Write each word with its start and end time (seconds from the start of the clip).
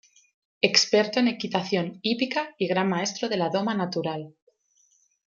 Experto 0.61 1.19
en 1.19 1.27
equitación, 1.27 1.99
hípica 2.01 2.55
y 2.57 2.65
gran 2.67 2.89
maestro 2.89 3.29
de 3.29 3.37
la 3.37 3.49
doma 3.49 3.75
natural. 3.75 4.33